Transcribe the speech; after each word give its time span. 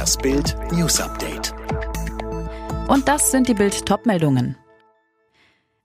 Das 0.00 0.16
Bild 0.16 0.56
News 0.72 0.98
Update. 0.98 1.52
Und 2.88 3.06
das 3.06 3.30
sind 3.30 3.48
die 3.48 3.52
Bild 3.52 3.84
Topmeldungen. 3.84 4.56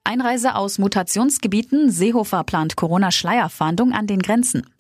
Einreise 0.06 0.56
aus 0.56 0.78
Mutationsgebieten. 0.78 1.92
Seehofer 1.92 2.46
plant 2.46 2.78
Corona-Schleierfahndung 2.78 3.92
an 3.92 4.08
den 4.08 4.20
Grenzen. 4.20 4.74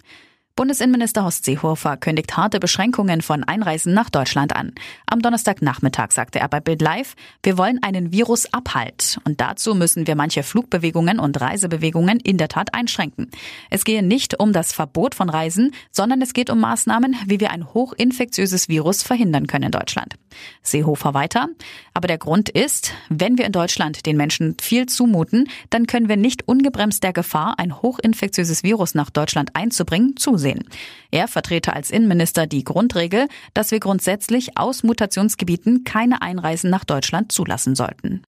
Bundesinnenminister 0.57 1.25
Horst 1.25 1.43
Seehofer 1.43 1.97
kündigt 1.97 2.37
harte 2.37 2.61
Beschränkungen 2.61 3.21
von 3.21 3.43
Einreisen 3.43 3.93
nach 3.93 4.09
Deutschland 4.09 4.55
an. 4.55 4.71
Am 5.05 5.21
Donnerstagnachmittag 5.21 6.11
sagte 6.11 6.39
er 6.39 6.47
bei 6.47 6.61
Bild 6.61 6.81
Live, 6.81 7.15
wir 7.43 7.57
wollen 7.57 7.83
einen 7.83 8.13
Virusabhalt 8.13 9.19
und 9.25 9.41
dazu 9.41 9.75
müssen 9.75 10.07
wir 10.07 10.15
manche 10.15 10.43
Flugbewegungen 10.43 11.19
und 11.19 11.41
Reisebewegungen 11.41 12.21
in 12.21 12.37
der 12.37 12.47
Tat 12.47 12.73
einschränken. 12.73 13.31
Es 13.69 13.83
gehe 13.83 14.01
nicht 14.01 14.39
um 14.39 14.53
das 14.53 14.71
Verbot 14.71 15.13
von 15.13 15.29
Reisen, 15.29 15.73
sondern 15.91 16.21
es 16.21 16.31
geht 16.31 16.49
um 16.49 16.61
Maßnahmen, 16.61 17.17
wie 17.25 17.41
wir 17.41 17.51
ein 17.51 17.73
hochinfektiöses 17.73 18.69
Virus 18.69 19.03
verhindern 19.03 19.47
können 19.47 19.65
in 19.65 19.71
Deutschland. 19.71 20.15
Seehofer 20.61 21.13
weiter, 21.13 21.49
aber 21.93 22.07
der 22.07 22.17
Grund 22.17 22.47
ist, 22.47 22.93
wenn 23.09 23.37
wir 23.37 23.45
in 23.45 23.51
Deutschland 23.51 24.05
den 24.05 24.15
Menschen 24.15 24.55
viel 24.61 24.85
zumuten, 24.85 25.49
dann 25.69 25.85
können 25.85 26.07
wir 26.07 26.17
nicht 26.17 26.47
ungebremst 26.47 27.03
der 27.03 27.11
Gefahr, 27.13 27.55
ein 27.57 27.81
hochinfektiöses 27.81 28.63
Virus 28.63 28.95
nach 28.95 29.09
Deutschland 29.09 29.51
einzubringen, 29.53 30.15
zusehen 30.15 30.44
sehen. 30.45 30.63
Er 31.09 31.27
vertrete 31.27 31.73
als 31.73 31.89
Innenminister 31.89 32.45
die 32.45 32.63
Grundregel, 32.63 33.27
dass 33.55 33.71
wir 33.71 33.79
grundsätzlich 33.79 34.57
aus 34.57 34.83
Mutationsgebieten 34.83 35.83
keine 35.83 36.21
Einreisen 36.21 36.69
nach 36.69 36.85
Deutschland 36.85 37.31
zulassen 37.31 37.73
sollten. 37.73 38.21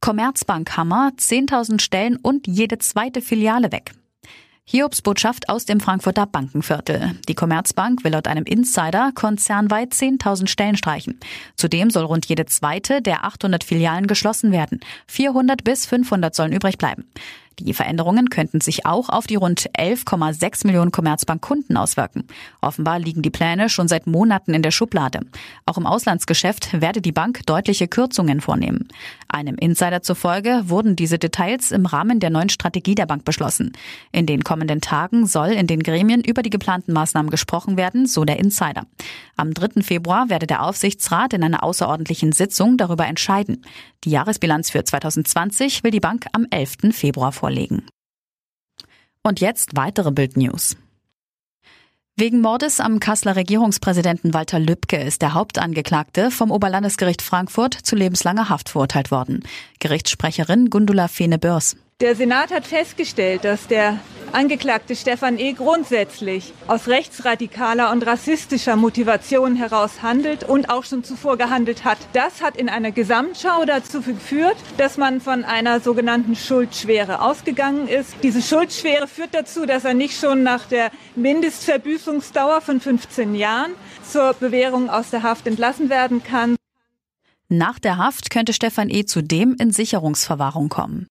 Commerzbank 0.00 0.76
Hammer, 0.76 1.12
10.000 1.16 1.80
Stellen 1.80 2.16
und 2.16 2.46
jede 2.46 2.78
zweite 2.78 3.20
Filiale 3.20 3.70
weg. 3.72 3.92
Hiobs 4.70 5.00
Botschaft 5.00 5.48
aus 5.48 5.64
dem 5.64 5.80
Frankfurter 5.80 6.26
Bankenviertel. 6.26 7.18
Die 7.26 7.34
Commerzbank 7.34 8.04
will 8.04 8.12
laut 8.12 8.28
einem 8.28 8.44
Insider 8.44 9.12
konzernweit 9.14 9.94
10.000 9.94 10.46
Stellen 10.46 10.76
streichen. 10.76 11.18
Zudem 11.56 11.88
soll 11.88 12.04
rund 12.04 12.26
jede 12.26 12.44
zweite 12.44 13.00
der 13.00 13.24
800 13.24 13.64
Filialen 13.64 14.06
geschlossen 14.06 14.52
werden. 14.52 14.80
400 15.06 15.64
bis 15.64 15.86
500 15.86 16.34
sollen 16.34 16.52
übrig 16.52 16.76
bleiben. 16.76 17.10
Die 17.60 17.74
Veränderungen 17.74 18.30
könnten 18.30 18.60
sich 18.60 18.86
auch 18.86 19.08
auf 19.08 19.26
die 19.26 19.34
rund 19.34 19.68
11,6 19.76 20.66
Millionen 20.66 20.92
Commerzbank-Kunden 20.92 21.76
auswirken. 21.76 22.24
Offenbar 22.60 23.00
liegen 23.00 23.22
die 23.22 23.30
Pläne 23.30 23.68
schon 23.68 23.88
seit 23.88 24.06
Monaten 24.06 24.54
in 24.54 24.62
der 24.62 24.70
Schublade. 24.70 25.20
Auch 25.66 25.76
im 25.76 25.86
Auslandsgeschäft 25.86 26.80
werde 26.80 27.00
die 27.00 27.12
Bank 27.12 27.44
deutliche 27.46 27.88
Kürzungen 27.88 28.40
vornehmen. 28.40 28.86
Einem 29.28 29.56
Insider 29.56 30.02
zufolge 30.02 30.62
wurden 30.66 30.94
diese 30.94 31.18
Details 31.18 31.72
im 31.72 31.86
Rahmen 31.86 32.20
der 32.20 32.30
neuen 32.30 32.48
Strategie 32.48 32.94
der 32.94 33.06
Bank 33.06 33.24
beschlossen. 33.24 33.72
In 34.12 34.26
den 34.26 34.44
kommenden 34.44 34.80
Tagen 34.80 35.26
soll 35.26 35.48
in 35.48 35.66
den 35.66 35.82
Gremien 35.82 36.22
über 36.22 36.42
die 36.42 36.50
geplanten 36.50 36.92
Maßnahmen 36.92 37.30
gesprochen 37.30 37.76
werden, 37.76 38.06
so 38.06 38.24
der 38.24 38.38
Insider. 38.38 38.86
Am 39.36 39.52
3. 39.52 39.82
Februar 39.82 40.28
werde 40.28 40.46
der 40.46 40.62
Aufsichtsrat 40.62 41.32
in 41.32 41.42
einer 41.42 41.64
außerordentlichen 41.64 42.32
Sitzung 42.32 42.76
darüber 42.76 43.06
entscheiden. 43.06 43.64
Die 44.04 44.10
Jahresbilanz 44.10 44.70
für 44.70 44.84
2020 44.84 45.82
will 45.82 45.90
die 45.90 46.00
Bank 46.00 46.26
am 46.32 46.46
11. 46.50 46.92
Februar 46.92 47.32
vorlegen 47.32 47.47
vorlegen. 47.48 47.86
Und 49.22 49.40
jetzt 49.40 49.76
weitere 49.76 50.12
Bild-News. 50.12 50.76
Wegen 52.16 52.40
Mordes 52.40 52.80
am 52.80 52.98
Kasseler 52.98 53.36
Regierungspräsidenten 53.36 54.34
Walter 54.34 54.58
Lübcke 54.58 54.96
ist 54.96 55.22
der 55.22 55.34
Hauptangeklagte 55.34 56.30
vom 56.30 56.50
Oberlandesgericht 56.50 57.22
Frankfurt 57.22 57.74
zu 57.74 57.94
lebenslanger 57.94 58.48
Haft 58.48 58.68
verurteilt 58.70 59.10
worden. 59.10 59.44
Gerichtssprecherin 59.78 60.68
Gundula 60.68 61.08
Fehne-Börs. 61.08 61.76
Der 62.00 62.16
Senat 62.16 62.50
hat 62.50 62.66
festgestellt, 62.66 63.44
dass 63.44 63.66
der 63.68 63.98
Angeklagte 64.32 64.94
Stefan 64.94 65.38
E. 65.38 65.52
grundsätzlich 65.52 66.52
aus 66.66 66.88
rechtsradikaler 66.88 67.90
und 67.92 68.06
rassistischer 68.06 68.76
Motivation 68.76 69.56
heraus 69.56 70.02
handelt 70.02 70.44
und 70.44 70.70
auch 70.70 70.84
schon 70.84 71.04
zuvor 71.04 71.36
gehandelt 71.36 71.84
hat. 71.84 71.98
Das 72.12 72.42
hat 72.42 72.56
in 72.56 72.68
einer 72.68 72.92
Gesamtschau 72.92 73.64
dazu 73.64 74.02
geführt, 74.02 74.56
dass 74.76 74.96
man 74.96 75.20
von 75.20 75.44
einer 75.44 75.80
sogenannten 75.80 76.36
Schuldschwere 76.36 77.22
ausgegangen 77.22 77.88
ist. 77.88 78.14
Diese 78.22 78.42
Schuldschwere 78.42 79.08
führt 79.08 79.34
dazu, 79.34 79.66
dass 79.66 79.84
er 79.84 79.94
nicht 79.94 80.18
schon 80.18 80.42
nach 80.42 80.66
der 80.66 80.90
Mindestverbüßungsdauer 81.16 82.60
von 82.60 82.80
15 82.80 83.34
Jahren 83.34 83.72
zur 84.08 84.34
Bewährung 84.34 84.90
aus 84.90 85.10
der 85.10 85.22
Haft 85.22 85.46
entlassen 85.46 85.90
werden 85.90 86.22
kann. 86.22 86.56
Nach 87.48 87.78
der 87.78 87.96
Haft 87.96 88.30
könnte 88.30 88.52
Stefan 88.52 88.90
E. 88.90 89.04
zudem 89.06 89.56
in 89.58 89.72
Sicherungsverwahrung 89.72 90.68
kommen. 90.68 91.08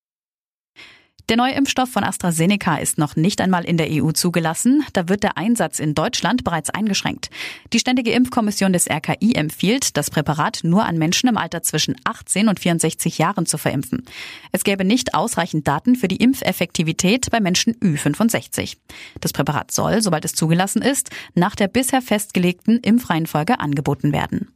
Der 1.30 1.36
neue 1.36 1.56
Impfstoff 1.56 1.90
von 1.90 2.06
AstraZeneca 2.06 2.78
ist 2.78 2.98
noch 2.98 3.18
nicht 3.18 3.42
einmal 3.42 3.66
in 3.66 3.76
der 3.76 3.90
EU 3.92 4.12
zugelassen. 4.12 4.86
Da 4.94 5.10
wird 5.10 5.24
der 5.24 5.38
Einsatz 5.38 5.80
in 5.80 5.94
Deutschland 5.94 6.46
bereits 6.46 6.70
eingeschränkt. 6.70 7.30
Die 7.74 7.80
Ständige 7.80 8.12
Impfkommission 8.12 8.72
des 8.72 8.90
RKI 8.90 9.36
empfiehlt, 9.36 9.98
das 9.98 10.10
Präparat 10.10 10.62
nur 10.64 10.86
an 10.86 10.98
Menschen 10.98 11.28
im 11.28 11.36
Alter 11.36 11.64
zwischen 11.64 11.98
18 12.06 12.48
und 12.48 12.62
64 12.62 13.18
Jahren 13.18 13.46
zu 13.46 13.58
verimpfen. 13.58 14.06
Es 14.54 14.64
gäbe 14.64 14.86
nicht 14.86 15.16
ausreichend 15.16 15.68
Daten 15.68 15.98
für 15.98 16.08
die 16.08 16.24
Impfeffektivität 16.24 17.30
bei 17.30 17.42
Menschen 17.42 17.74
Ü65. 17.76 18.78
Das 19.20 19.34
Präparat 19.34 19.72
soll, 19.72 20.02
sobald 20.02 20.24
es 20.24 20.32
zugelassen 20.32 20.82
ist, 20.82 21.10
nach 21.36 21.58
der 21.58 21.68
bisher 21.68 22.02
festgelegten 22.02 22.80
Impfreihenfolge 22.80 23.60
angeboten 23.60 24.14
werden. 24.14 24.54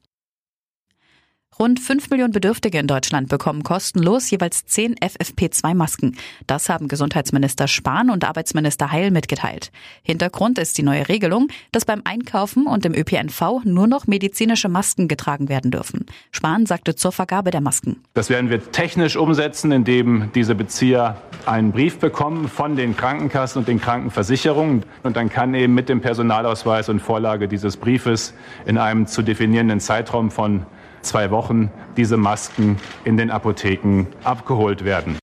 Rund 1.60 1.80
5 1.80 2.10
Millionen 2.10 2.32
Bedürftige 2.32 2.80
in 2.80 2.88
Deutschland 2.88 3.30
bekommen 3.30 3.62
kostenlos 3.62 4.32
jeweils 4.32 4.66
10 4.66 4.96
FFP2-Masken. 4.96 6.18
Das 6.48 6.70
haben 6.70 6.88
Gesundheitsminister 6.88 7.68
Spahn 7.68 8.10
und 8.10 8.24
Arbeitsminister 8.24 8.92
Heil 8.92 9.12
mitgeteilt. 9.12 9.72
Hintergrund 10.02 10.58
ist 10.58 10.78
die 10.78 10.84
neue 10.84 11.08
Regelung, 11.08 11.50
dass 11.72 11.86
beim 11.86 12.02
Einkaufen 12.04 12.66
und 12.66 12.86
im 12.86 12.96
ÖPNV 12.96 13.64
nur 13.66 13.86
noch 13.86 14.08
medizinische 14.08 14.70
Masken 14.70 15.08
getragen 15.08 15.50
werden 15.50 15.70
dürfen. 15.70 16.06
Spahn 16.32 16.66
sagte 16.66 16.96
zur 16.96 17.12
Vergabe 17.12 17.52
der 17.52 17.62
Masken. 17.62 18.02
Das 18.16 18.30
werden 18.30 18.50
wir 18.50 18.72
technisch 18.72 19.16
umsetzen, 19.16 19.72
indem 19.72 20.32
diese 20.34 20.56
Bezieher 20.56 21.22
einen 21.46 21.74
Brief 21.74 22.00
bekommen 22.00 22.48
von 22.48 22.76
den 22.76 22.96
Krankenkassen 22.96 23.60
und 23.60 23.68
den 23.68 23.80
Krankenversicherungen. 23.80 24.84
Und 25.04 25.16
dann 25.16 25.30
kann 25.30 25.54
eben 25.54 25.76
mit 25.76 25.90
dem 25.90 26.02
Personalausweis 26.02 26.90
und 26.90 27.02
Vorlage 27.02 27.48
dieses 27.48 27.78
Briefes 27.78 28.34
in 28.66 28.78
einem 28.80 29.06
zu 29.06 29.22
definierenden 29.22 29.80
Zeitraum 29.80 30.32
von 30.32 30.66
zwei 31.02 31.32
Wochen 31.32 31.72
diese 31.98 32.18
Masken 32.18 32.78
in 33.04 33.18
den 33.18 33.32
Apotheken 33.32 34.08
abgeholt 34.24 34.86
werden. 34.86 35.18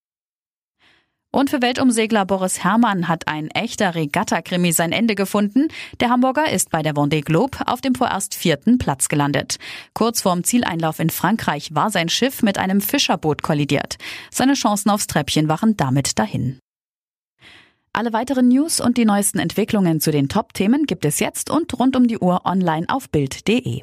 Und 1.31 1.50
für 1.50 1.61
Weltumsegler 1.61 2.25
Boris 2.25 2.65
Herrmann 2.65 3.06
hat 3.06 3.28
ein 3.28 3.49
echter 3.50 3.94
Regatta-Krimi 3.94 4.72
sein 4.72 4.93
Ende 4.93 5.15
gefunden. 5.15 5.69
Der 6.00 6.09
Hamburger 6.09 6.50
ist 6.50 6.71
bei 6.71 6.83
der 6.83 6.94
Vendée 6.94 7.22
Globe 7.22 7.59
auf 7.67 7.83
dem 7.83 7.94
vorerst 7.94 8.34
vierten 8.34 8.78
Platz 8.78 9.09
gelandet. 9.09 9.59
Kurz 9.93 10.22
vorm 10.22 10.43
Zieleinlauf 10.43 11.00
in 11.00 11.11
Frankreich 11.11 11.75
war 11.75 11.91
sein 11.91 12.09
Schiff 12.09 12.43
mit 12.43 12.56
einem 12.56 12.81
Fischerboot 12.81 13.43
kollidiert. 13.43 13.99
Seine 14.31 14.55
Chancen 14.55 14.88
aufs 14.88 15.06
Treppchen 15.06 15.49
waren 15.49 15.77
damit 15.77 16.19
dahin. 16.19 16.59
Alle 17.93 18.12
weiteren 18.12 18.49
News 18.49 18.81
und 18.81 18.97
die 18.97 19.05
neuesten 19.05 19.38
Entwicklungen 19.38 20.00
zu 20.00 20.11
den 20.11 20.28
Top-Themen 20.28 20.87
gibt 20.87 21.05
es 21.05 21.21
jetzt 21.21 21.50
und 21.50 21.78
rund 21.78 21.94
um 21.94 22.06
die 22.06 22.19
Uhr 22.19 22.47
online 22.47 22.87
auf 22.88 23.11
Bild.de. 23.11 23.83